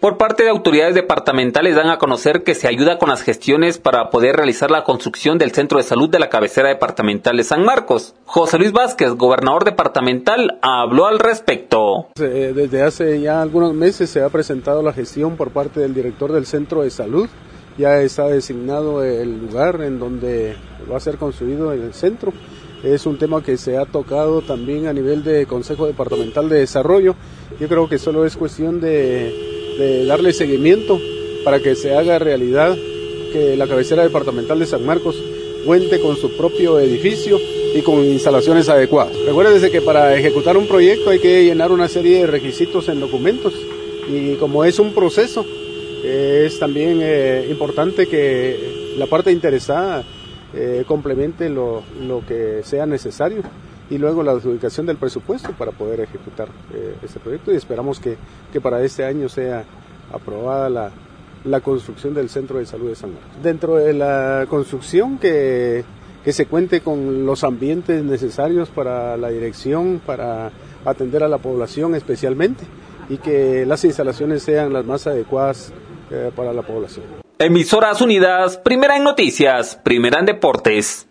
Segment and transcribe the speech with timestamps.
[0.00, 4.10] Por parte de autoridades departamentales dan a conocer que se ayuda con las gestiones para
[4.10, 8.14] poder realizar la construcción del centro de salud de la cabecera departamental de San Marcos.
[8.24, 12.06] José Luis Vázquez, gobernador departamental, habló al respecto.
[12.14, 16.46] Desde hace ya algunos meses se ha presentado la gestión por parte del director del
[16.46, 17.28] centro de salud.
[17.76, 20.54] Ya está designado el lugar en donde
[20.88, 22.32] va a ser construido el centro.
[22.84, 27.16] Es un tema que se ha tocado también a nivel de Consejo Departamental de Desarrollo.
[27.58, 31.00] Yo creo que solo es cuestión de de darle seguimiento
[31.44, 32.76] para que se haga realidad
[33.32, 35.22] que la cabecera departamental de San Marcos
[35.64, 37.38] cuente con su propio edificio
[37.74, 39.16] y con instalaciones adecuadas.
[39.24, 43.54] Recuérdense que para ejecutar un proyecto hay que llenar una serie de requisitos en documentos
[44.10, 45.44] y como es un proceso,
[46.02, 50.04] es también eh, importante que la parte interesada
[50.54, 53.42] eh, complemente lo, lo, que sea necesario
[53.90, 58.16] y luego la adjudicación del presupuesto para poder ejecutar eh, este proyecto y esperamos que,
[58.52, 59.64] que, para este año sea
[60.12, 60.90] aprobada la,
[61.44, 63.42] la, construcción del Centro de Salud de San Marcos.
[63.42, 65.84] Dentro de la construcción que,
[66.24, 70.50] que se cuente con los ambientes necesarios para la dirección, para
[70.84, 72.64] atender a la población especialmente
[73.08, 75.72] y que las instalaciones sean las más adecuadas
[76.10, 77.06] eh, para la población.
[77.38, 81.08] Emisoras Unidas, primera en noticias, primera en deportes.